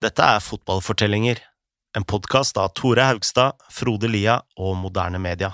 [0.00, 1.42] Dette er Fotballfortellinger,
[1.96, 5.50] en podkast av Tore Haugstad, Frode Lia og Moderne Media.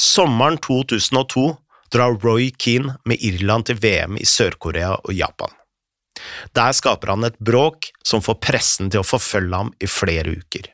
[0.00, 1.44] Sommeren 2002
[1.92, 5.52] drar Roy Keane med Irland til VM i Sør-Korea og Japan.
[6.56, 10.72] Der skaper han et bråk som får pressen til å forfølge ham i flere uker.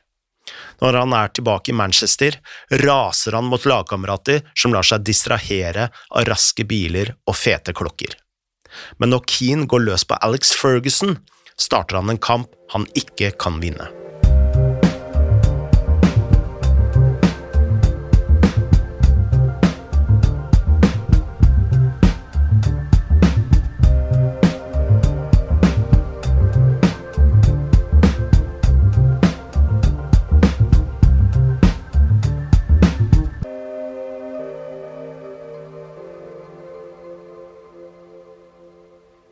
[0.79, 2.39] Når han er tilbake i Manchester,
[2.85, 8.15] raser han mot lagkamerater som lar seg distrahere av raske biler og fete klokker.
[8.97, 11.17] Men når Keane går løs på Alex Ferguson,
[11.57, 13.89] starter han en kamp han ikke kan vinne.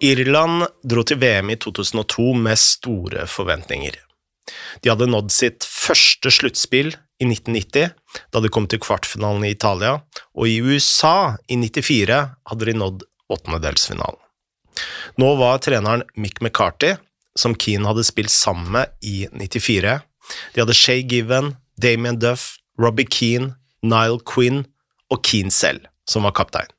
[0.01, 3.99] Irland dro til VM i 2002 med store forventninger.
[4.81, 6.89] De hadde nådd sitt første sluttspill
[7.21, 7.93] i 1990,
[8.33, 9.99] da de kom til kvartfinalen i Italia,
[10.33, 12.17] og i USA i 94
[12.49, 14.19] hadde de nådd åttendedelsfinalen.
[15.21, 16.95] Nå var treneren Mick McCarthy,
[17.37, 19.99] som Keane hadde spilt sammen med i 94.
[20.55, 23.53] De hadde Shay Given, Damien Duff, Robbie Keane,
[23.85, 24.65] Nile Quinn
[25.11, 26.71] og Keane selv, som var kaptein.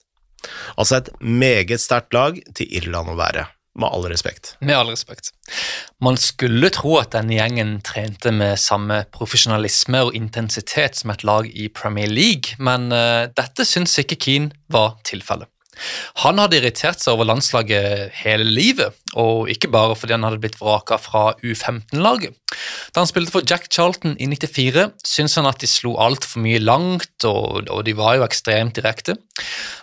[0.77, 3.47] Altså et meget sterkt lag til Irland å være,
[3.79, 4.55] med all respekt.
[4.61, 5.33] Med all respekt.
[6.03, 11.49] Man skulle tro at denne gjengen trente med samme profesjonalisme og intensitet som et lag
[11.49, 15.52] i Premier League, men uh, dette syns ikke Keane var tilfellet.
[16.23, 20.59] Han hadde irritert seg over landslaget hele livet, og ikke bare fordi han hadde blitt
[20.61, 22.37] vraka fra U15-laget.
[22.93, 26.61] Da han spilte for Jack Charlton i 94, syntes han at de slo altfor mye
[26.61, 29.17] langt, og, og, de var jo ekstremt direkte.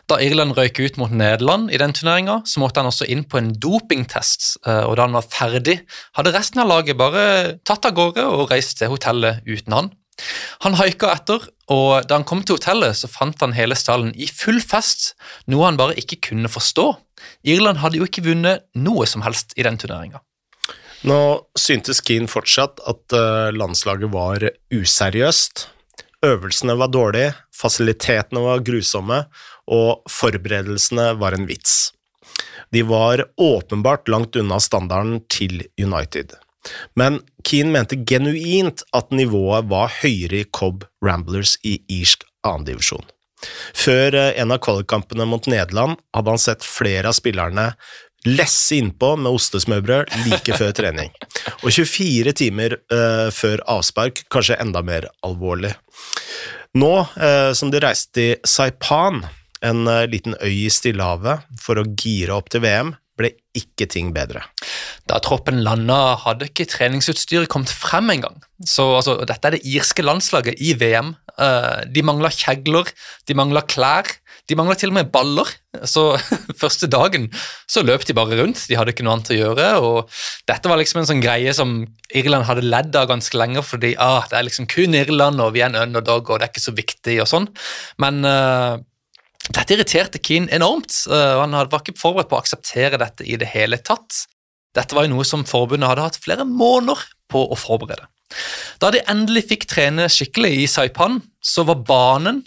[0.09, 3.41] Da Irland røyk ut mot Nederland i den turneringa, så måtte han også inn på
[3.41, 5.79] en dopingtest, eh, og da han var ferdig,
[6.17, 7.25] hadde resten av laget bare
[7.65, 9.91] tatt av gårde og reist til hotellet uten han.
[10.65, 14.27] Han haika etter, og da han kom til hotellet, så fant han hele stallen i
[14.27, 15.13] full fest,
[15.51, 16.87] noe han bare ikke kunne forstå.
[17.47, 20.23] Irland hadde jo ikke vunnet noe som helst i den turneringa.
[21.07, 21.19] Nå
[21.55, 24.43] syntes Keane fortsatt at eh, landslaget var
[24.75, 25.69] useriøst.
[26.27, 29.21] Øvelsene var dårlige, fasilitetene var grusomme,
[29.71, 31.93] og forberedelsene var en vits.
[32.75, 36.35] De var åpenbart langt unna standarden til United.
[36.99, 43.07] Men Keane mente genuint at nivået var høyere i Cobb Ramblers i irsk andredivisjon.
[43.77, 47.71] Før eh, en av kvalikkampene mot Nederland hadde han sett flere av spillerne
[48.27, 51.11] lesse innpå med ostesmørbrød like før trening.
[51.63, 55.71] Og 24 timer uh, før avspark kanskje enda mer alvorlig.
[56.75, 59.23] Nå uh, som de reiste til Saipan,
[59.63, 62.91] en uh, liten øy i Stillehavet, for å gire opp til VM,
[63.57, 64.43] ikke ting bedre.
[65.09, 68.37] Da troppen landa, hadde ikke treningsutstyret kommet frem engang.
[68.65, 71.15] Så altså, dette er det irske landslaget i VM.
[71.39, 72.91] Uh, de mangla kjegler,
[73.27, 74.09] de mangla klær,
[74.49, 75.49] de mangla til og med baller.
[75.87, 76.03] Så
[76.61, 77.29] første dagen
[77.69, 79.69] så løp de bare rundt, de hadde ikke noe annet å gjøre.
[79.81, 83.95] og Dette var liksom en sånn greie som Irland hadde ledd av ganske lenge, fordi
[84.01, 86.67] ah, det er liksom kun Irland, og vi er en underdog, og det er ikke
[86.69, 87.49] så viktig, og sånn.
[88.01, 88.77] Men uh,
[89.49, 93.37] dette irriterte Keane enormt, eh, og han var ikke forberedt på å akseptere dette i
[93.39, 94.25] det hele tatt.
[94.77, 97.01] Dette var jo noe som forbundet hadde hatt flere måneder
[97.31, 98.07] på å forberede.
[98.79, 102.43] Da de endelig fikk trene skikkelig i Saipan, så var banen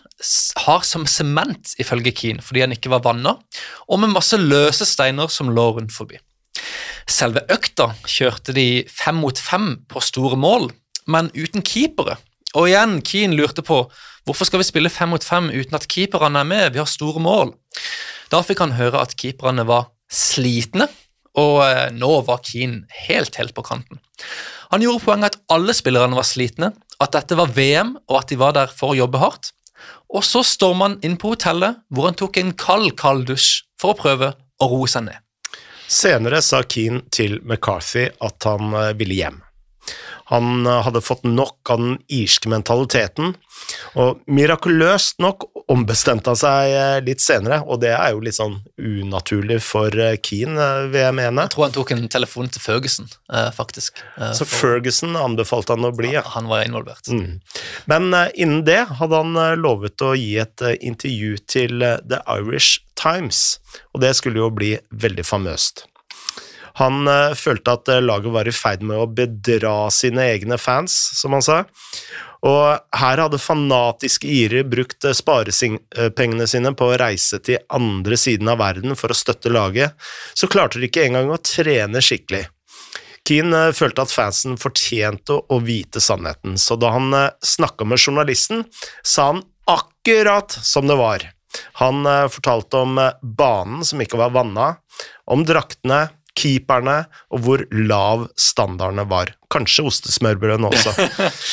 [0.62, 3.34] hard som sement, ifølge Keane, fordi han ikke var vanna,
[3.90, 6.20] og med masse løse steiner som lå rundt forbi.
[7.10, 10.70] Selve økta kjørte de fem mot fem på store mål,
[11.10, 12.16] men uten keepere.
[12.58, 13.84] Og igjen, Keane lurte på
[14.22, 16.74] Hvorfor skal vi spille fem mot fem uten at keeperne er med?
[16.74, 17.56] Vi har store mål.
[18.30, 20.86] Da fikk han høre at keeperne var slitne,
[21.38, 23.98] og eh, nå var Keane helt, helt på kanten.
[24.70, 26.70] Han gjorde poenget at alle spillerne var slitne,
[27.02, 29.50] at dette var VM, og at de var der for å jobbe hardt.
[30.12, 33.92] Og så storma han inn på hotellet, hvor han tok en kald, kald dusj for
[33.92, 35.18] å prøve å roe seg ned.
[35.92, 39.42] Senere sa Keane til McCarthy at han eh, ville hjem.
[40.32, 43.34] Han eh, hadde fått nok av den irske mentaliteten,
[43.98, 48.58] og mirakuløst nok ombestemte han seg eh, litt senere, og det er jo litt sånn
[48.78, 51.46] unaturlig for eh, Keane, vil jeg mene.
[51.46, 53.10] Jeg tror han tok en telefon til Ferguson,
[53.56, 54.00] faktisk.
[54.36, 56.24] Så Ferguson anbefalte han å bli, ja.
[56.36, 57.08] Han var involvert.
[57.08, 57.40] Mm.
[57.90, 63.58] Men innen det hadde han lovet å gi et intervju til The Irish Times,
[63.92, 65.86] og det skulle jo bli veldig famøst.
[66.80, 70.94] Han uh, følte at eh, laget var i ferd med å bedra sine egne fans,
[71.18, 71.58] som han sa.
[72.42, 78.50] Og her hadde fanatiske irer brukt eh, sparepengene sine på å reise til andre siden
[78.50, 79.94] av verden for å støtte laget,
[80.34, 82.46] så klarte de ikke engang å trene skikkelig.
[83.28, 88.02] Keane eh, følte at fansen fortjente å vite sannheten, så da han eh, snakka med
[88.02, 88.66] journalisten,
[89.02, 91.28] sa han akkurat som det var.
[91.78, 94.74] Han eh, fortalte om banen som ikke var vanna,
[95.30, 97.02] om draktene, keeperne
[97.32, 99.34] og hvor lav standardene var.
[99.52, 100.94] Kanskje ostesmørbrødene også.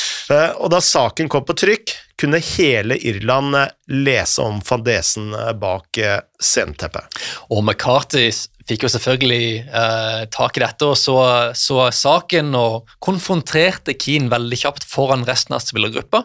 [0.62, 3.56] og da saken kom på trykk, kunne hele Irland
[3.92, 6.00] lese om fadesen bak
[6.40, 7.20] sceneteppet.
[7.52, 8.28] Og McCarthy
[8.70, 11.16] fikk jo selvfølgelig eh, tak i dette og så,
[11.58, 16.24] så, saken og konfronterte Keane veldig kjapt foran resten av spillergruppa,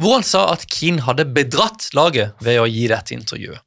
[0.00, 3.62] hvor han sa at Keane hadde bedratt laget ved å gi dette intervjuet.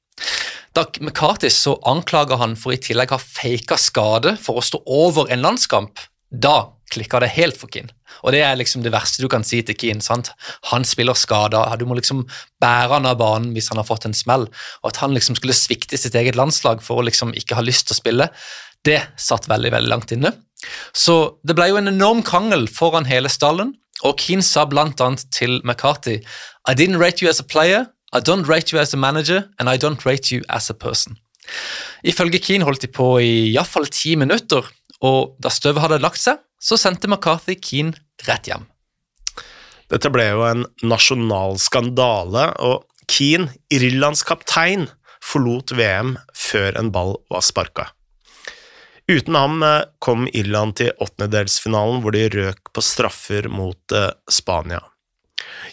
[0.77, 4.83] Da McCartis så anklager han for i tillegg å ha faka skade for å stå
[4.85, 6.03] over en landskamp.
[6.29, 7.89] Da klikka det helt for Keane.
[8.21, 10.05] Og det er liksom det verste du kan si til Keane.
[10.05, 10.29] sant?
[10.69, 12.27] Han spiller skada, du må liksom
[12.61, 14.45] bære han av banen hvis han har fått en smell.
[14.83, 17.89] Og at han liksom skulle svikte sitt eget landslag for å liksom ikke ha lyst
[17.89, 18.29] til å spille,
[18.85, 20.35] det satt veldig veldig langt inne.
[20.93, 23.73] Så det ble jo en enorm krangel foran hele stallen,
[24.05, 26.19] og Keane sa blant annet til McCarthy
[26.69, 29.69] I didn't rate you as a player, I don't rate you as a manager, and
[29.69, 31.17] I don't rate you as a person.
[32.03, 34.67] Ifølge Keane holdt de på i iallfall ti minutter,
[35.03, 37.95] og da støvet hadde lagt seg, så sendte McCarthy Keane
[38.27, 38.65] rett hjem.
[39.91, 44.89] Dette ble jo en nasjonal skandale, og Keane, Irlands kaptein,
[45.23, 47.89] forlot VM før en ball var sparka.
[49.07, 54.81] Uten ham eh, kom Irland til åttendedelsfinalen, hvor de røk på straffer mot eh, Spania.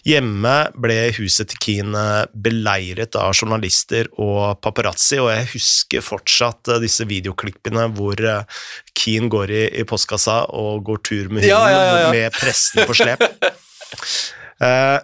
[0.02, 2.05] Hjemme ble huset til Keane
[2.35, 8.62] beleiret av journalister og paparazzi, og jeg husker fortsatt eh, disse videoklippene hvor eh,
[8.99, 12.88] Keane går i, i postkassa og går tur med hunden ja, ja, ja, med presten
[12.88, 13.23] på slep.
[14.64, 14.99] uh,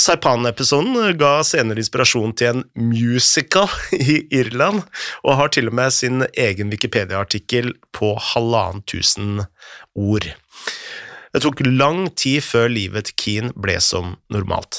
[0.00, 2.62] Sarpan-episoden ga senere inspirasjon til en
[2.94, 4.82] musical i Irland,
[5.24, 9.44] og har til og med sin egen Wikipedia-artikkel på halvannen tusen
[9.92, 10.30] ord.
[11.36, 14.78] Det tok lang tid før livet til Keane ble som normalt.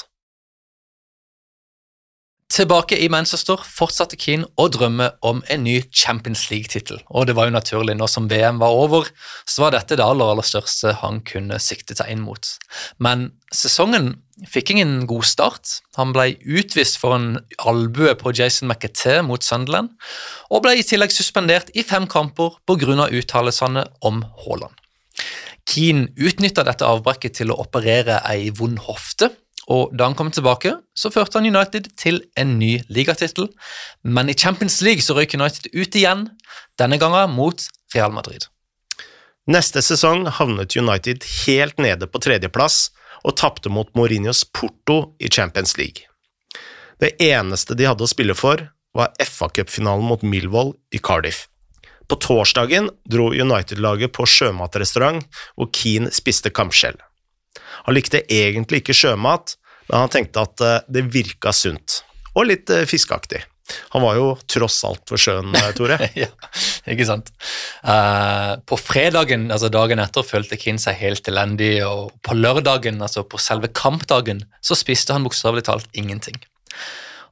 [2.50, 7.46] Tilbake i Manchester fortsatte Keane å drømme om en ny Champions League-tittel, og det var
[7.46, 7.94] jo naturlig.
[7.94, 9.06] Nå som VM var over,
[9.46, 12.50] så var dette det aller, aller største han kunne sikte seg inn mot.
[12.98, 14.16] Men sesongen
[14.50, 15.76] fikk ingen god start.
[16.00, 17.30] Han ble utvist for en
[17.70, 19.94] albue på Jason McAtee mot Sunderland,
[20.50, 23.06] og ble i tillegg suspendert i fem kamper pga.
[23.06, 24.74] uttalelsene om Haaland.
[25.68, 29.30] Keane utnytta dette avbrekket til å operere ei vond hofte,
[29.68, 33.50] og da han kom tilbake, så førte han United til en ny ligatittel,
[34.02, 36.30] men i Champions League så røyk United ut igjen,
[36.80, 38.48] denne gangen mot Real Madrid.
[39.48, 42.88] Neste sesong havnet United helt nede på tredjeplass
[43.24, 46.08] og tapte mot Mourinhos Porto i Champions League.
[47.00, 51.46] Det eneste de hadde å spille for, var FA-cupfinalen mot Milvold i Cardiff.
[52.08, 55.24] På torsdagen dro United-laget på sjømatrestaurant,
[55.56, 56.96] hvor Keane spiste kamskjell.
[57.84, 59.56] Han likte egentlig ikke sjømat,
[59.88, 62.02] men han tenkte at eh, det virka sunt,
[62.34, 63.44] og litt eh, fiskeaktig.
[63.92, 65.98] Han var jo tross alt ved sjøen, eh, Tore.
[66.22, 66.28] ja,
[66.88, 67.30] ikke sant.
[67.84, 73.24] Uh, på fredagen, altså dagen etter, følte Keane seg helt elendig, og på lørdagen, altså
[73.28, 76.40] på selve kampdagen, så spiste han bokstavelig talt ingenting.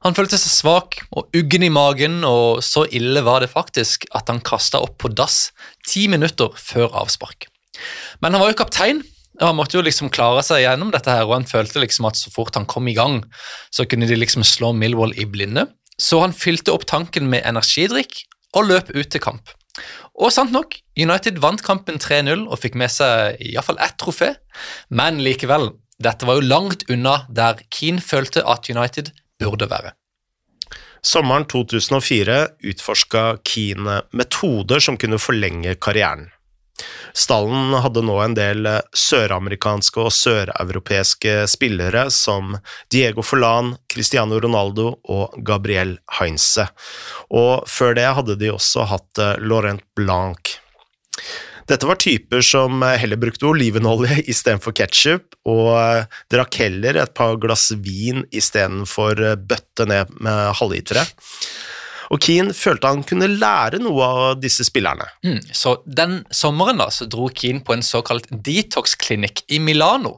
[0.05, 4.29] Han følte seg svak og uggen i magen, og så ille var det faktisk at
[4.31, 5.51] han kasta opp på dass
[5.87, 7.47] ti minutter før avspark.
[8.21, 9.01] Men han var jo kaptein,
[9.37, 12.17] og han måtte jo liksom klare seg gjennom dette her, og han følte liksom at
[12.17, 13.21] så fort han kom i gang,
[13.73, 15.67] så kunne de liksom slå Millwall i blinde.
[15.97, 18.23] Så han fylte opp tanken med energidrikk
[18.57, 19.53] og løp ut til kamp.
[20.17, 24.31] Og sant nok, United vant kampen 3-0 og fikk med seg iallfall ett trofé,
[24.89, 25.69] men likevel,
[26.01, 29.93] dette var jo langt unna der Keane følte at United burde være.
[31.05, 36.27] Sommeren 2004 utforska Keane metoder som kunne forlenge karrieren.
[37.17, 42.57] Stallen hadde nå en del søramerikanske og søreuropeiske spillere som
[42.93, 46.67] Diego Forlan, Cristiano Ronaldo og Gabriel Heinze,
[47.33, 50.53] og før det hadde de også hatt Laurent Blanc.
[51.67, 57.35] Dette var typer som heller brukte olivenolje istedenfor ketsjup, og eh, drakk heller et par
[57.41, 61.03] glass vin istedenfor eh, bøtte ned med halvlitere.
[62.07, 65.09] Og Keane følte han kunne lære noe av disse spillerne.
[65.27, 70.17] Mm, så Den sommeren da, så dro Keane på en såkalt detox-klinikk i Milano.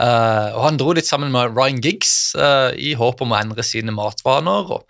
[0.00, 3.64] Uh, og Han dro litt sammen med Ryan Giggs uh, i håp om å endre
[3.64, 4.68] sine matvaner.
[4.68, 4.84] og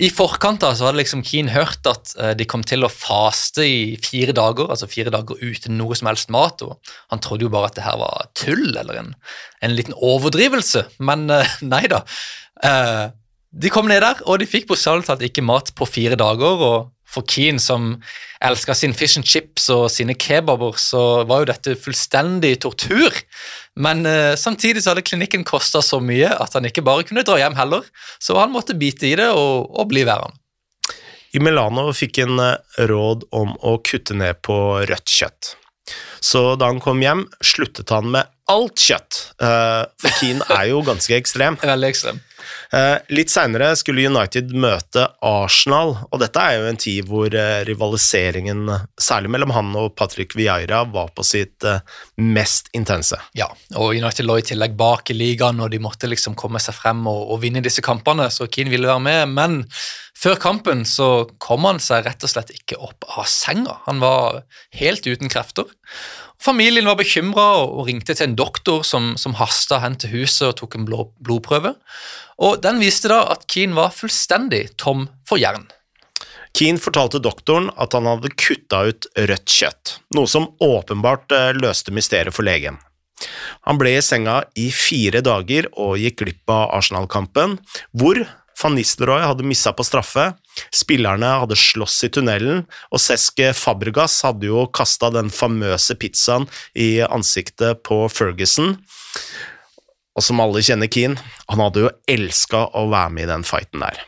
[0.00, 3.66] i forkant da, så hadde liksom Keane hørt at uh, de kom til å faste
[3.66, 6.64] i fire dager, altså fire dager uten noe som helst mat.
[6.64, 6.78] og
[7.12, 9.14] Han trodde jo bare at det her var tull eller en,
[9.60, 12.04] en liten overdrivelse, men uh, nei da.
[12.64, 13.10] Uh,
[13.50, 16.64] de kom ned der, og de fikk bokstavelig talt ikke mat på fire dager.
[16.70, 17.96] og For Keane, som
[18.40, 23.16] elska sin fish and chips og sine kebaber, så var jo dette fullstendig tortur.
[23.74, 27.40] Men eh, samtidig så hadde klinikken kosta så mye at han ikke bare kunne dra
[27.40, 27.88] hjem heller,
[28.22, 30.38] så han måtte bite i det og, og bli værende.
[31.30, 35.54] I Milano fikk han eh, råd om å kutte ned på rødt kjøtt.
[36.20, 40.82] Så da han kom hjem, sluttet han med alt kjøtt, eh, for Keane er jo
[40.86, 41.58] ganske ekstrem.
[41.72, 42.20] Veldig ekstrem.
[42.76, 47.62] Eh, litt seinere skulle United møte Arsenal, og dette er jo en tid hvor eh,
[47.68, 48.66] rivaliseringen,
[49.00, 51.82] særlig mellom han og Patrick Vieira, var på sitt eh,
[52.20, 53.18] mest intense.
[53.38, 56.78] Ja, og United lå i tillegg bak i ligaen, og de måtte liksom komme seg
[56.78, 59.34] frem og, og vinne disse kampene, så Keane ville være med.
[59.36, 59.60] Men
[60.20, 63.78] før kampen så kom han seg rett og slett ikke opp av senga.
[63.86, 64.42] Han var
[64.76, 65.70] helt uten krefter.
[66.40, 70.56] Familien var bekymra og ringte til en doktor som, som hasta hen til huset og
[70.62, 71.74] tok en blodprøve.
[72.40, 75.68] Og Den viste da at Keane var fullstendig tom for jern.
[76.56, 81.94] Keane fortalte doktoren at han hadde kutta ut rødt kjøtt, noe som åpenbart eh, løste
[81.94, 82.80] mysteriet for legen.
[83.68, 87.58] Han ble i senga i fire dager og gikk glipp av Arsenal-kampen,
[87.92, 88.22] hvor
[88.60, 90.26] van Nistelrooy hadde missa på straffe,
[90.74, 96.98] spillerne hadde slåss i tunnelen, og Seske Fabregas hadde jo kasta den famøse pizzaen i
[97.06, 98.74] ansiktet på Ferguson.
[100.20, 101.16] Og som alle kjenner Keane,
[101.48, 104.02] han hadde jo elska å være med i den fighten der.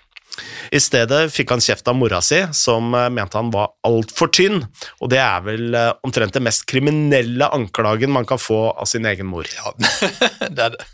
[0.73, 4.63] I stedet fikk han kjeft av mora si, som eh, mente han var altfor tynn,
[5.01, 9.09] og det er vel eh, omtrent det mest kriminelle anklagen man kan få av sin
[9.09, 9.49] egen mor.
[9.49, 9.75] Ja,
[10.57, 10.87] det er det.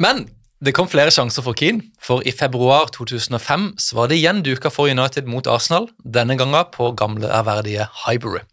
[0.00, 0.26] Men
[0.64, 4.72] det kom flere sjanser for Keane, for i februar 2005 så var det igjen duka
[4.72, 8.44] for United mot Arsenal, denne gangen på gamle, ærverdige Highbury.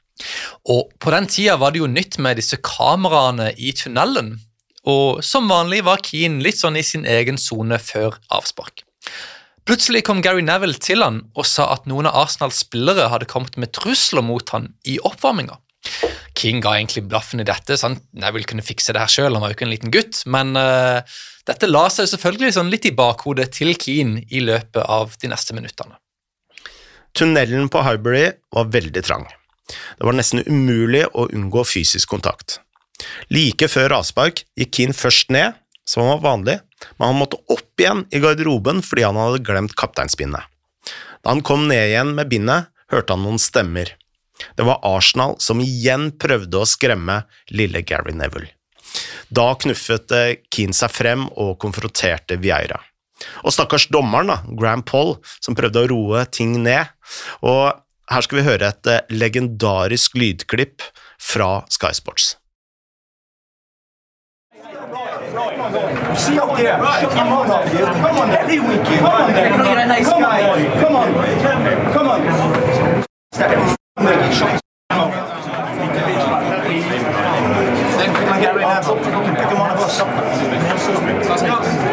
[0.70, 4.36] Og På den tida var det jo nytt med disse kameraene i tunnelen,
[4.88, 8.86] og som vanlig var Keane litt sånn i sin egen sone før avspark.
[9.68, 13.60] Plutselig kom Gary Neville til han og sa at noen av Arsenals spillere hadde kommet
[13.62, 15.60] med trusler mot han i oppvarminga.
[16.38, 19.44] King ga egentlig blaffen i dette, så han Neville kunne fikse det her sjøl, han
[19.44, 21.02] var jo ikke en liten gutt, men uh,
[21.50, 25.58] dette la seg selvfølgelig sånn litt i bakhodet til Keane i løpet av de neste
[25.58, 25.98] minuttene.
[27.18, 29.28] Tunnelen på Highbury var veldig trang.
[29.68, 32.60] Det var nesten umulig å unngå fysisk kontakt.
[33.34, 36.60] Like før avspark gikk Keane først ned, som var vanlig,
[36.98, 40.46] men han måtte opp igjen i garderoben fordi han hadde glemt kapteinsbindet.
[41.22, 43.94] Da han kom ned igjen med bindet, hørte han noen stemmer.
[44.58, 47.22] Det var Arsenal som igjen prøvde å skremme
[47.54, 48.54] lille Gary Neville.
[49.32, 50.12] Da knuffet
[50.52, 52.82] Keane seg frem og konfronterte Vieira.
[53.46, 56.90] Og stakkars dommeren, da, Graham Paul, som prøvde å roe ting ned.
[57.46, 57.70] Og
[58.12, 60.84] her skal vi høre et legendarisk lydklipp
[61.22, 62.36] fra Sky Sports.
[65.62, 66.82] See up there.
[66.82, 67.08] Right.
[67.08, 67.86] Come on, up here.
[67.86, 69.00] Come on, every weekend.
[69.00, 69.52] Come on, then.
[69.52, 70.50] Come on, nice come guy.
[70.50, 71.14] on, come on,
[71.94, 72.22] come on.
[77.98, 78.96] Then can I get right now?
[78.96, 80.00] You can pick one of us.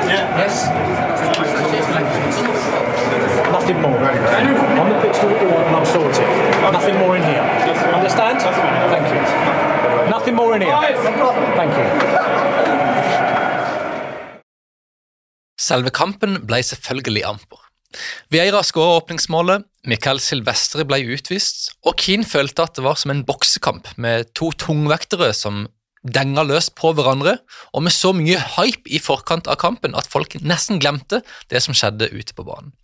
[0.09, 0.69] Yes.
[3.53, 3.99] Nothing more.
[3.99, 6.25] On the pitch to the wall and I'm sorted.
[6.73, 7.43] Nothing more in here.
[7.93, 8.41] Understand?
[8.41, 9.21] Thank you.
[10.11, 10.73] Nothing more in here.
[10.73, 12.28] Thank you.
[15.59, 17.65] Selve kampen ble selvfølgelig amper.
[18.31, 23.25] Vieira skåra åpningsmålet, Michael Silvestre ble utvist, og Keane følte at det var som en
[23.27, 25.67] boksekamp med to tungvektere som
[26.05, 27.39] denga løs på hverandre,
[27.73, 31.77] og med så mye hype i forkant av kampen at folk nesten glemte det som
[31.77, 32.75] skjedde ute på banen.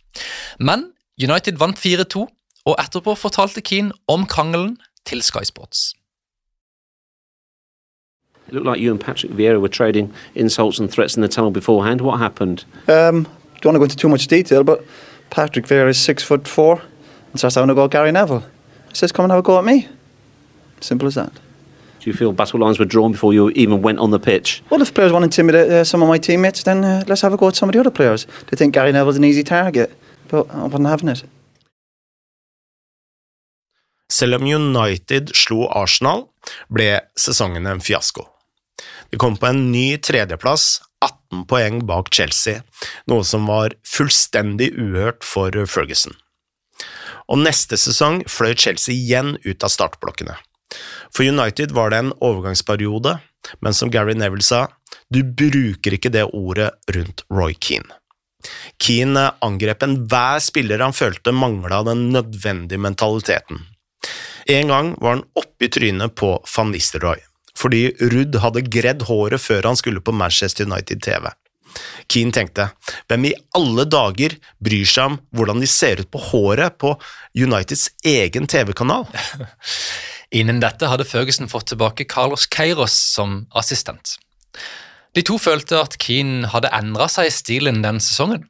[0.59, 0.89] Men
[1.21, 2.25] United vant 4-2,
[2.65, 5.93] og etterpå fortalte Keane om krangelen til Sky Sports.
[8.47, 11.51] It looked like you and Patrick Vieira were trading insults and threats in the tunnel
[11.51, 12.01] beforehand.
[12.01, 12.63] What happened?
[12.87, 13.23] Um,
[13.61, 14.85] don't want to go into too much detail, but
[15.31, 16.81] Patrick Vieira is six foot four
[17.31, 18.43] and starts having a go at Gary Neville.
[18.89, 19.87] He says, "Come and have a go at me."
[20.79, 21.33] Simple as that.
[21.99, 24.61] Do you feel battle lines were drawn before you even went on the pitch?
[24.69, 27.33] Well, if players want to intimidate uh, some of my teammates, then uh, let's have
[27.33, 28.27] a go at some of the other players.
[28.47, 29.91] They think Gary Neville's an easy target,
[30.27, 31.23] but I wasn't having it.
[34.07, 36.29] Selv om United slo Arsenal,
[36.69, 38.34] ble sesongen en fiasko.
[39.11, 42.61] De kom på en ny tredjeplass, 18 poeng bak Chelsea,
[43.09, 46.15] noe som var fullstendig uhørt for Ferguson.
[47.29, 50.37] Og neste sesong fløy Chelsea igjen ut av startblokkene.
[51.13, 53.17] For United var det en overgangsperiode,
[53.61, 54.65] men som Gary Neville sa,
[55.13, 58.01] du bruker ikke det ordet rundt Roy Keane.
[58.81, 63.63] Keane angrep enhver spiller han følte mangla den nødvendige mentaliteten.
[64.45, 67.23] En gang var han oppe i trynet på van Nistelrooy
[67.55, 71.29] fordi Rudd hadde gredd håret før han skulle på Manchester United TV.
[72.11, 72.69] Keane tenkte,
[73.09, 76.93] hvem i alle dager bryr seg om hvordan de ser ut på håret på
[77.35, 79.07] Uniteds egen TV-kanal?
[80.39, 84.17] Innen dette hadde Ferguson fått tilbake Carlos Keiros som assistent.
[85.15, 88.49] De to følte at Keane hadde endra seg i stilen den sesongen.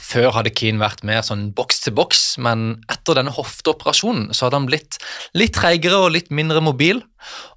[0.00, 4.62] Før hadde Keane vært mer sånn boks til boks, men etter denne hofteoperasjonen så hadde
[4.62, 4.96] han blitt
[5.36, 7.02] litt treigere og litt mindre mobil,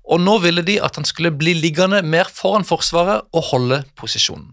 [0.04, 4.51] og nå ville de at han skulle bli liggende mer foran forsvaret og holde posisjonen.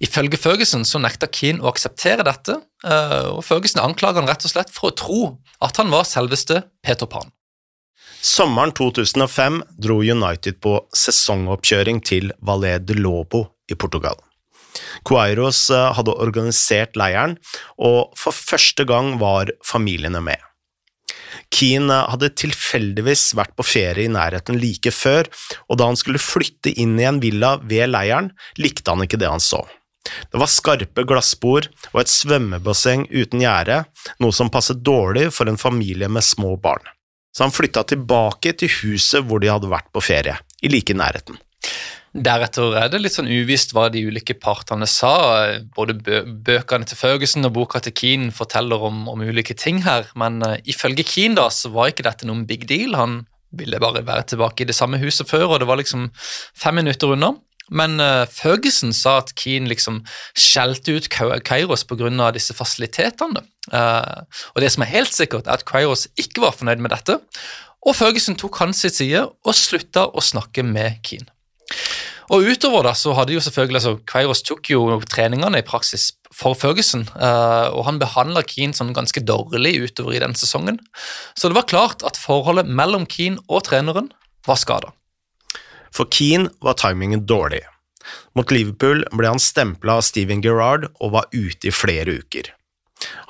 [0.00, 4.52] Ifølge Ferguson så nekta Keane å akseptere dette, eh, og Ferguson anklager han rett og
[4.52, 5.20] slett for å tro
[5.64, 7.32] at han var selveste Peter Pan.
[8.20, 14.18] Sommeren 2005 dro United på sesongoppkjøring til Valé de Lobo i Portugal.
[15.06, 17.36] Quairos eh, hadde organisert leiren,
[17.78, 20.38] og for første gang var familiene med.
[21.50, 25.26] Keane hadde tilfeldigvis vært på ferie i nærheten like før,
[25.68, 29.30] og da han skulle flytte inn i en villa ved leiren, likte han ikke det
[29.30, 29.64] han så.
[30.30, 33.82] Det var skarpe glassbord og et svømmebasseng uten gjerde,
[34.22, 36.86] noe som passet dårlig for en familie med små barn.
[37.36, 41.38] Så han flytta tilbake til huset hvor de hadde vært på ferie, i like nærheten.
[42.10, 45.12] Deretter er det litt sånn uvisst hva de ulike partene sa.
[45.76, 50.08] Både bø bøkene til Ferguson og boka til Keane forteller om, om ulike ting her,
[50.18, 52.98] men uh, ifølge Keane da, så var ikke dette noen big deal.
[52.98, 53.20] Han
[53.54, 56.10] ville bare være tilbake i det samme huset før, og det var liksom
[56.58, 57.36] fem minutter unna.
[57.70, 60.02] Men uh, Ferguson sa at Keane liksom
[60.34, 62.30] skjelte ut Kairos pga.
[62.34, 63.46] disse fasilitetene.
[63.70, 64.26] Uh,
[64.56, 67.20] og det som er helt sikkert, er at Kairos ikke var fornøyd med dette,
[67.86, 71.30] og Ferguson tok hans side og slutta å snakke med Keane.
[72.30, 76.54] Og utover da, så hadde jo selvfølgelig, altså Kveiros tok jo treningene i praksis for
[76.54, 80.78] Ferguson, uh, og han behandla Keane sånn ganske dårlig utover i den sesongen.
[81.34, 84.12] Så det var klart at forholdet mellom Keane og treneren
[84.46, 84.94] var skada.
[85.90, 87.64] For Keane var timingen dårlig.
[88.38, 92.54] Mot Liverpool ble han stempla av Steven Gerrard og var ute i flere uker.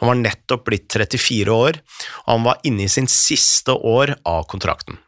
[0.00, 1.78] Han var nettopp blitt 34 år,
[2.26, 4.98] og han var inne i sin siste år av kontrakten.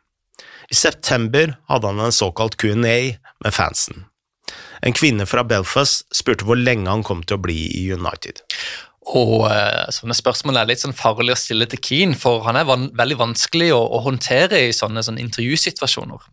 [0.72, 4.06] I september hadde han en såkalt Q&A med fansen.
[4.82, 8.42] En kvinne fra Belfast spurte hvor lenge han kom til å bli i United.
[9.10, 12.68] Og uh, sånne spørsmål er litt sånn farlig å stille til Keane, for han er
[12.68, 16.28] van veldig vanskelig å, å, håndtere i sånne, sånne, intervjusituasjoner.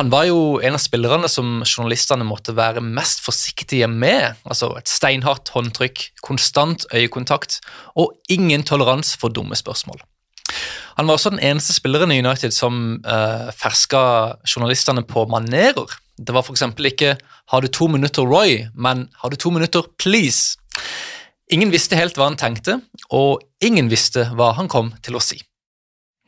[0.00, 4.40] Han var jo en av spillerne som journalistene måtte være mest forsiktige med.
[4.42, 7.60] altså Et steinhardt håndtrykk, konstant øyekontakt
[7.94, 10.02] og ingen toleranse for dumme spørsmål.
[10.98, 14.02] Han var også den eneste spilleren i United som uh, ferska
[14.42, 16.01] journalistene på manerer.
[16.18, 16.62] Det var f.eks.
[16.78, 20.56] ikke 'Har du to minutter, Roy?', men 'Har du to minutter, please?'
[21.50, 25.40] Ingen visste helt hva han tenkte, og ingen visste hva han kom til å si.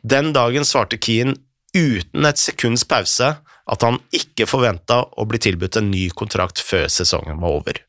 [0.04, 1.38] Den dagen svarte Keane
[1.74, 3.30] uten et sekunds pause
[3.64, 7.80] at han ikke forventa å bli tilbudt en ny kontrakt før sesongen var over.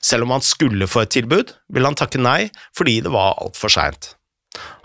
[0.00, 3.72] Selv om han skulle få et tilbud, ville han takke nei fordi det var altfor
[3.72, 4.14] seint.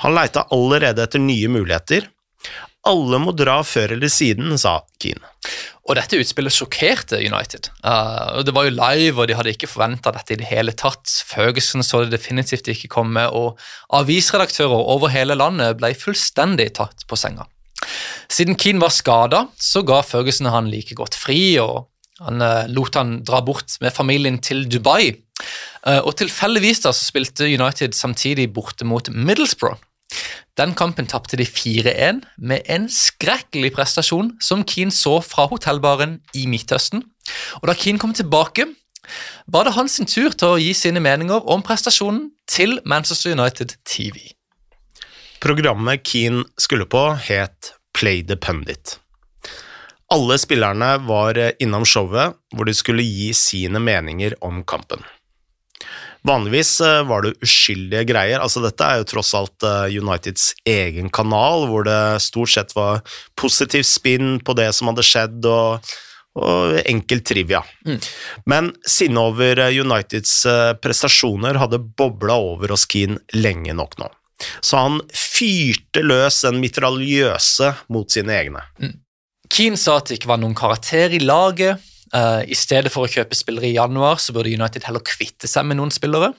[0.04, 2.08] Han leita allerede etter nye muligheter.
[2.88, 5.28] Alle må dra før eller siden, sa Keane.
[5.90, 7.72] Og dette utspillet sjokkerte United.
[7.82, 11.10] Uh, det var jo live, og de hadde ikke forventa dette i det hele tatt.
[11.26, 13.58] Ferguson så det definitivt ikke komme, og
[13.98, 17.48] avisredaktører over hele landet ble fullstendig tatt på senga.
[18.30, 21.90] Siden Keane var skada, så ga Ferguson han like godt fri, og
[22.22, 25.16] han uh, lot han dra bort med familien til Dubai
[25.88, 29.80] Uh, og Tilfeldigvis da så spilte United samtidig borte mot Middlesbrough.
[30.60, 36.46] Den kampen tapte de 4-1 med en skrekkelig prestasjon som Keane så fra hotellbaren i
[36.52, 37.06] Midtøsten.
[37.62, 38.68] Og Da Keane kom tilbake,
[39.48, 44.34] var det hans tur til å gi sine meninger om prestasjonen til Manchester United TV.
[45.40, 48.98] Programmet Keane skulle på, het Play the Pundit.
[50.12, 55.04] Alle spillerne var innom showet, hvor de skulle gi sine meninger om kampen.
[56.28, 58.44] Vanligvis eh, var det uskyldige greier.
[58.44, 63.02] altså Dette er jo tross alt eh, Uniteds egen kanal, hvor det stort sett var
[63.40, 65.92] positiv spinn på det som hadde skjedd, og,
[66.40, 67.64] og enkel trivia.
[67.88, 68.00] Mm.
[68.52, 70.42] Men sinnet over eh, Uniteds
[70.84, 74.12] prestasjoner hadde bobla over hos Keane lenge nok nå.
[74.64, 78.64] Så han fyrte løs en mitraljøse mot sine egne.
[78.80, 78.98] Mm.
[79.50, 81.82] Keane sa at det ikke var noen karakter i laget,
[82.16, 85.68] Uh, I stedet for å kjøpe spillere i januar, så burde United heller kvitte seg
[85.70, 86.34] med noen spillere.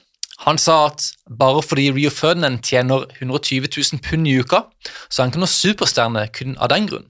[0.45, 4.65] Han sa at bare fordi Rio Ferdinand tjener 120 000 pund i uka,
[5.07, 7.07] så er han ikke noen superstjerne kun av den grunn.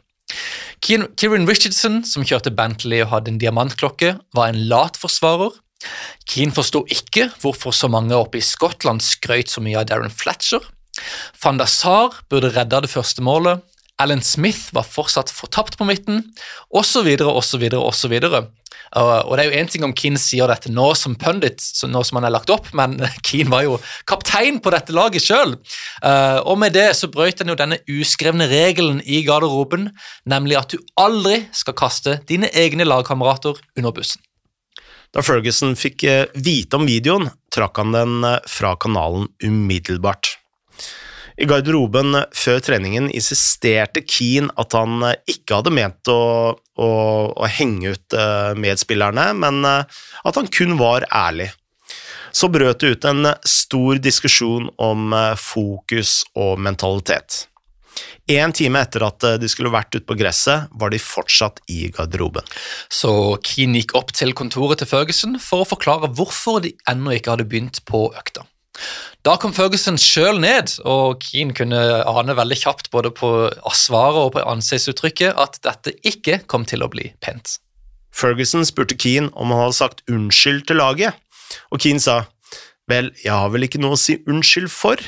[0.81, 5.53] Kieran Richardson, som kjørte Bentley og hadde en diamantklokke, var en lat forsvarer.
[6.29, 10.63] Keane forsto ikke hvorfor så mange oppe i Skottland skrøt så mye av Darren Fletcher.
[11.41, 13.63] Van der Sar burde redda det første målet.
[14.01, 16.23] Alan Smith var fortsatt fortapt på midten,
[16.69, 18.15] osv., osv., osv.
[18.91, 22.17] Og det er jo én ting om Keane sier dette nå som pundit, nå som
[22.19, 23.77] han er lagt opp, men Keane var jo
[24.09, 25.53] kaptein på dette laget sjøl.
[26.47, 29.91] Og med det så brøt han jo denne uskrevne regelen i garderoben,
[30.25, 34.23] nemlig at du aldri skal kaste dine egne lagkamerater under bussen.
[35.11, 40.37] Da Ferguson fikk eh, vite om videoen, trakk han den eh, fra kanalen umiddelbart.
[41.41, 46.21] I garderoben før treningen insisterte Keane at han eh, ikke hadde ment å,
[46.53, 46.89] å,
[47.33, 48.17] å henge ut
[48.61, 51.49] medspillerne, men at han kun var ærlig.
[52.31, 57.45] Så brøt det ut en stor diskusjon om fokus og mentalitet.
[58.31, 62.45] En time etter at de skulle vært ute på gresset, var de fortsatt i garderoben.
[62.87, 63.11] Så
[63.43, 67.49] Keane gikk opp til kontoret til Ferguson for å forklare hvorfor de ennå ikke hadde
[67.51, 68.45] begynt på økta.
[69.21, 73.29] Da kom Ferguson sjøl ned, og Keane kunne ane veldig kjapt både på
[73.77, 77.59] svaret og på ansiktsuttrykket at dette ikke kom til å bli pent.
[78.11, 81.13] Ferguson spurte Keane om han hadde sagt unnskyld til laget,
[81.69, 82.23] og Keane sa
[82.89, 84.99] vel, jeg har vel ikke noe å si unnskyld for?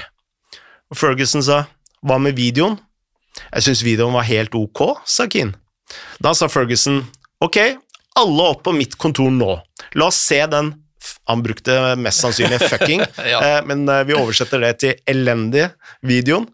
[0.93, 1.63] Og Ferguson sa
[2.05, 2.77] hva med videoen?
[3.49, 5.57] Jeg syns videoen var helt ok, sa Keane.
[6.21, 7.01] Da sa Ferguson
[7.43, 7.57] ok,
[8.19, 9.57] alle opp på mitt kontor nå.
[9.97, 10.75] La oss se den
[11.29, 13.39] han brukte mest sannsynlig fucking, ja.
[13.39, 15.71] eh, men eh, vi oversetter det til elendige
[16.05, 16.47] videoen.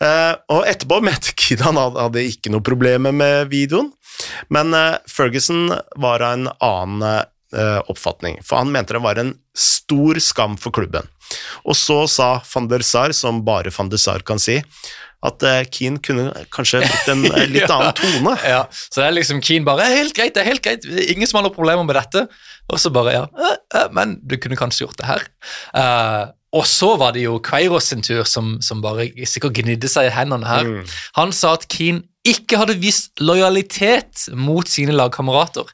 [0.00, 3.92] Eh, og etterpå mente Kid han hadde ikke noe problemer med videoen,
[4.50, 4.74] men
[5.06, 5.68] Ferguson
[6.00, 7.26] var av en annen
[7.88, 11.06] oppfatning, for han mente det var en stor skam for klubben.
[11.64, 14.58] Og så sa van der Sar, som bare van der Sar kan si,
[15.26, 15.42] at
[15.74, 18.36] Keen Keane kunne kanskje blitt en litt litt annen tone.
[18.46, 21.40] ja, Så det er liksom Keane bare Helt greit, det er helt greit, ingen som
[21.40, 22.28] har noen problemer med dette.
[22.70, 25.24] Og så bare Ja, uh, men du kunne kanskje gjort det her.
[26.54, 30.14] og så var det jo Queiros sin tur, som, som bare sikkert gnidde seg i
[30.14, 30.64] hendene her.
[30.70, 30.94] Mm.
[31.18, 35.68] Han sa at Keane ikke hadde vist lojalitet mot sine lagkamerater.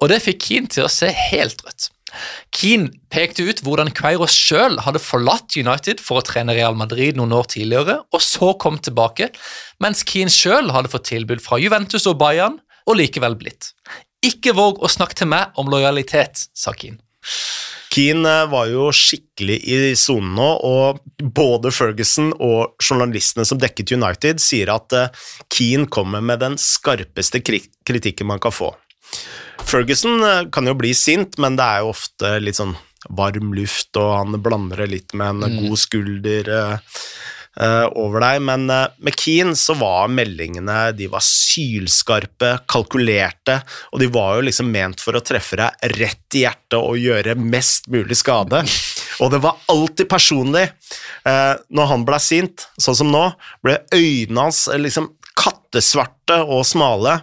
[0.00, 1.90] Og det fikk Keane til å se helt rødt.
[2.54, 7.34] Keane pekte ut hvordan Queiroz sjøl hadde forlatt United for å trene Real Madrid noen
[7.36, 9.30] år tidligere, og så kom tilbake,
[9.82, 13.72] mens Keane sjøl hadde fått tilbud fra Juventus og Bayern, og likevel blitt.
[14.24, 17.02] Ikke våg å snakke til meg om lojalitet, sa Keane.
[17.96, 21.00] Keane eh, var jo skikkelig i sonen nå, og
[21.36, 27.40] både Ferguson og journalistene som dekket United, sier at eh, Keane kommer med den skarpeste
[27.42, 28.74] kritikken man kan få.
[29.64, 33.92] Ferguson eh, kan jo bli sint, men det er jo ofte litt sånn varm luft,
[34.00, 35.56] og han blander det litt med en mm.
[35.62, 36.94] god skulder uh,
[37.60, 38.40] uh, over deg.
[38.48, 43.60] Men med Keane så var meldingene de var sylskarpe, kalkulerte,
[43.92, 47.36] og de var jo liksom ment for å treffe deg rett i hjertet og gjøre
[47.38, 48.64] mest mulig skade.
[49.22, 50.66] Og det var alltid personlig.
[51.24, 53.22] når han ble sint, sånn som nå,
[53.64, 55.06] ble øynene hans liksom
[55.36, 57.20] kattesvarte og smale.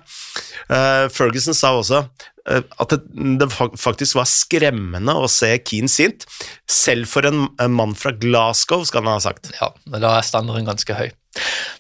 [1.14, 3.00] Ferguson sa også uh, at det,
[3.42, 6.28] det, faktisk var skremmende å se Keane sint,
[6.70, 9.52] selv for en, en, mann fra Glasgow, skal han ha sagt.
[9.60, 11.10] Ja, da er standarden ganske høy.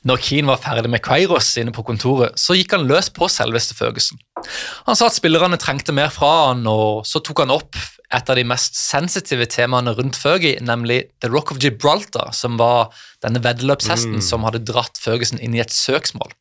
[0.08, 3.78] Når Keane var ferdig med Queiros inne på kontoret, så gikk han løs på selveste
[3.78, 4.22] Ferguson.
[4.88, 7.77] Han sa at spillerne trengte mer fra han, og så tok han opp
[8.13, 12.91] et av de mest sensitive temaene rundt Fergie, nemlig The Rock of Gibraltar, som var
[13.25, 14.25] denne veddeløpshesten mm.
[14.25, 16.34] som hadde dratt Ferguson inn i et søksmål.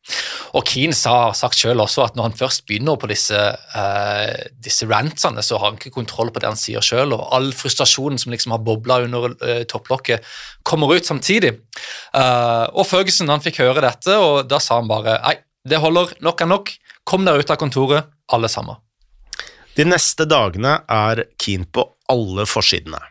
[0.53, 4.87] Og Keane sa, sagt selv også at når han først begynner på disse, eh, disse
[4.89, 8.35] rantsene, så har han ikke kontroll på det han sier selv, og all frustrasjonen som
[8.35, 10.27] liksom har bobla under eh, topplokket,
[10.67, 11.55] kommer ut samtidig.
[12.13, 16.17] Eh, og Ferguson han fikk høre dette, og da sa han bare nei, det holder,
[16.23, 16.71] nok er nok,
[17.03, 18.79] kom dere ut av kontoret, alle sammen.
[19.75, 23.01] De neste dagene er Keane på alle forsidene.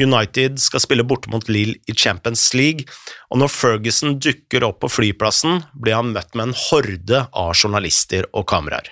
[0.00, 2.86] United skal spille borte mot Lill i Champions League,
[3.28, 8.28] og når Ferguson dukker opp på flyplassen, blir han møtt med en horde av journalister
[8.32, 8.88] og kameraer.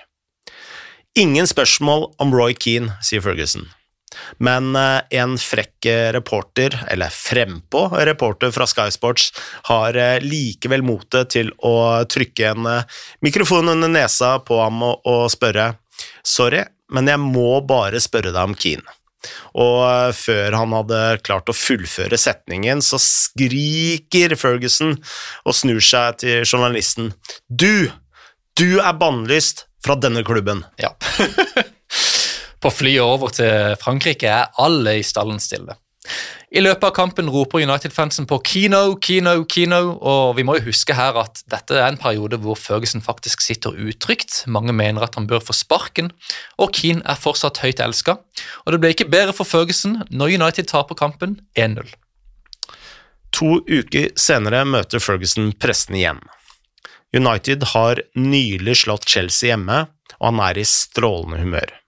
[1.17, 3.65] Ingen spørsmål om Roy Keane, sier Ferguson.
[4.43, 9.31] Men eh, en frekk reporter, eller frempå reporter fra Sky Sports,
[9.69, 11.75] har eh, likevel motet til å
[12.09, 15.73] trykke en eh, mikrofon under nesa på ham og spørre
[16.25, 18.97] Sorry, men jeg må bare spørre deg om Keane.
[19.61, 24.95] Og eh, før han hadde klart å fullføre setningen, så skriker Ferguson
[25.45, 27.13] og snur seg til journalisten.
[27.47, 27.91] Du!
[28.59, 30.65] Du er bannlyst fra denne klubben.
[30.81, 30.91] Ja.
[32.61, 35.77] På flyet over til Frankrike er alle i stallen stille.
[36.51, 40.95] I løpet av kampen roper United-fansen på Kino, Kino, Kino, og vi må jo huske
[40.97, 44.41] her at dette er en periode hvor Ferguson faktisk sitter utrygt.
[44.51, 46.11] Mange mener at han bør få sparken,
[46.59, 48.17] og Keane er fortsatt høyt elska.
[48.65, 51.93] Og det ble ikke bedre for Ferguson når United taper kampen 1-0.
[53.39, 56.19] To uker senere møter Ferguson pressen igjen.
[57.15, 59.85] United har nylig slått Chelsea hjemme,
[60.19, 61.80] og han er i strålende humør.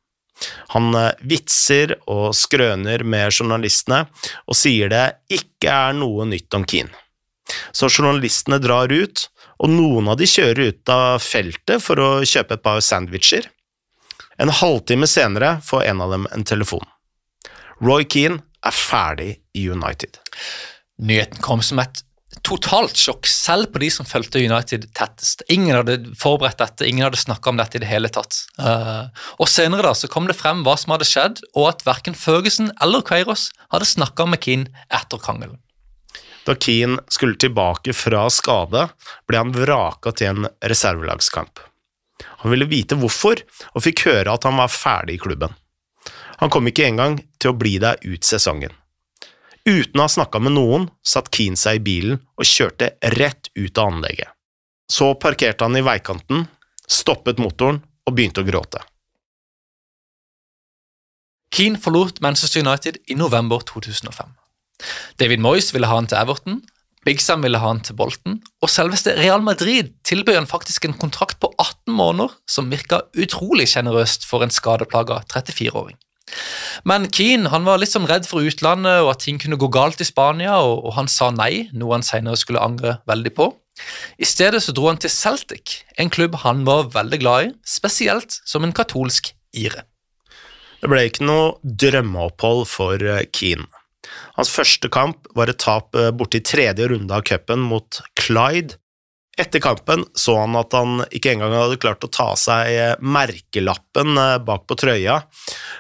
[0.76, 4.06] Han eh, vitser og skrøner med journalistene
[4.48, 6.94] og sier det ikke er noe nytt om Keane.
[7.76, 9.28] Så journalistene drar ut,
[9.64, 13.46] og noen av de kjører ut av feltet for å kjøpe et par sandwicher.
[14.42, 16.86] En halvtime senere får en av dem en telefon.
[17.84, 20.18] Roy Keane er ferdig i United.
[21.04, 22.04] Nyheten kom som et
[22.44, 25.46] totalt sjokk, selv på de som fulgte United tettest.
[25.54, 28.44] Ingen hadde forberedt dette, ingen hadde snakka om dette i det hele tatt.
[28.60, 29.08] Uh,
[29.40, 32.74] og Senere da så kom det frem hva som hadde skjedd, og at verken Føgesen
[32.84, 35.62] eller Queiroz hadde snakka med Keane etter krangelen.
[36.44, 38.90] Da Keane skulle tilbake fra skade,
[39.30, 41.64] ble han vraka til en reservelagskamp.
[42.44, 43.40] Han ville vite hvorfor,
[43.74, 45.56] og fikk høre at han var ferdig i klubben.
[46.44, 48.74] Han kom ikke engang til å bli der ut sesongen.
[49.64, 53.78] Uten å ha snakka med noen, satt Keane seg i bilen og kjørte rett ut
[53.80, 54.34] av anlegget.
[54.92, 56.50] Så parkerte han i veikanten,
[56.84, 58.84] stoppet motoren og begynte å gråte.
[61.54, 64.36] Keane forlot Manchester United i november 2005.
[65.22, 66.60] David Moyes ville ha han til Everton,
[67.04, 70.96] Big Sam ville ha han til Bolton, og selveste Real Madrid tilbød han faktisk en
[70.96, 75.98] kontrakt på 18 måneder som virka utrolig sjenerøst for en skadeplaga 34-åring.
[76.90, 80.02] Men Keane han var litt sånn redd for utlandet og at ting kunne gå galt
[80.04, 83.52] i Spania, og, og han sa nei, noe han senere skulle angre veldig på.
[84.22, 88.38] I stedet så dro han til Celtic, en klubb han var veldig glad i, spesielt
[88.46, 89.88] som en katolsk ire.
[90.84, 93.70] Det ble ikke noe drømmeopphold for eh, Keane.
[94.36, 98.76] Hans første kamp var et tap borti borte i tredje runde av cupen mot Clyde,
[99.38, 104.18] etter kampen så han at han ikke engang hadde klart å ta seg eh, merkelappen
[104.20, 105.22] eh, bak på trøya,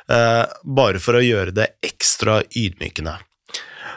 [0.09, 3.19] eh, bare for å gjøre det ekstra ydmykende.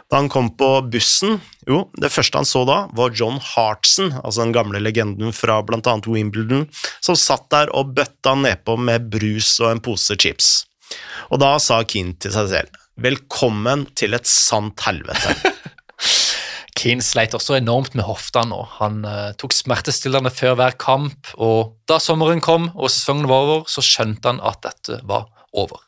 [0.06, 4.44] Da han kom på bussen, jo, det første han så da, var John Hartson, altså
[4.44, 6.68] den gamle legenden fra annet Wimbledon,
[7.02, 10.66] som satt der og bøtta nedpå med brus og en pose chips.
[11.34, 15.55] Og da sa Keane til seg selv, velkommen til et sant helvete.
[16.76, 18.58] Keane sleit også enormt med hofta nå.
[18.78, 23.64] Han uh, tok smertestillende før hver kamp, og da sommeren kom og sesongen var over,
[23.70, 25.80] så skjønte han at dette var over.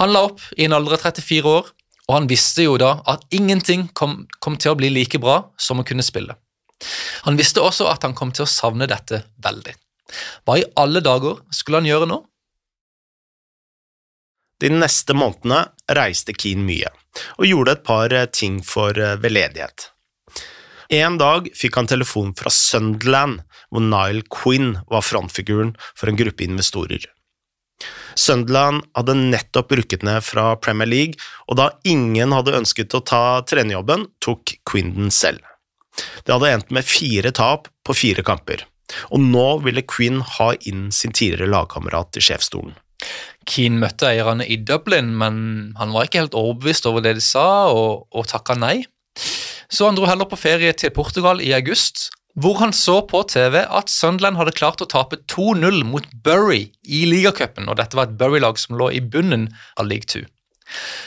[0.00, 1.70] Han la opp i en alder av 34 år,
[2.08, 5.80] og han visste jo da at ingenting kom, kom til å bli like bra som
[5.80, 6.34] å kunne spille.
[7.28, 9.74] Han visste også at han kom til å savne dette veldig.
[10.42, 12.18] Hva i alle dager skulle han gjøre nå?
[14.62, 15.64] De neste månedene
[15.98, 16.90] reiste Keane mye,
[17.38, 19.88] og gjorde et par eh, ting for eh, veldedighet.
[20.92, 23.40] En dag fikk han telefon fra Sunderland,
[23.72, 27.06] hvor Nile Quinn var frontfiguren for en gruppe investorer.
[28.14, 31.16] Sunderland hadde nettopp rukket ned fra Premier League,
[31.48, 35.40] og da ingen hadde ønsket å ta trenerjobben, tok Quinn den selv.
[36.24, 38.66] Det hadde endt med fire tap på fire kamper,
[39.10, 42.76] og nå ville Quinn ha inn sin tidligere lagkamerat i sjefsstolen.
[43.48, 45.36] Keane møtte eierne i Dublin, men
[45.78, 48.82] han var ikke helt overbevist over det de sa, og, og takka nei.
[49.72, 53.60] Så han dro heller på ferie til Portugal i august, hvor han så på TV
[53.60, 58.16] at Sunderland hadde klart å tape 2-0 mot Bury i ligacupen, og dette var et
[58.20, 60.24] Bury-lag som lå i bunnen av league 2.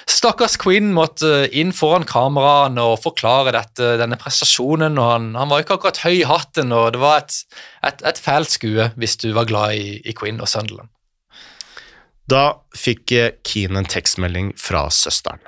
[0.10, 5.00] Stakkars Queen måtte inn foran kameraene og forklare dette, denne prestasjonen.
[5.02, 7.40] og han, han, var ikke akkurat høy i hatten, og det var et,
[7.82, 10.92] et, et fælt skue hvis du var glad i, i Queen og Sunderland.
[12.30, 13.14] Da fikk
[13.46, 15.44] Keane en tekstmelding fra søsteren.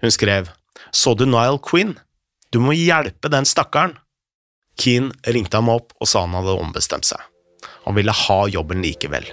[0.00, 0.50] Hun skrev
[0.92, 1.94] så du Nile Quinn?
[2.52, 3.96] Du må hjelpe den stakkaren.
[4.80, 7.20] Keane ringte ham opp og sa han hadde ombestemt seg.
[7.84, 9.28] Han ville ha jobben likevel.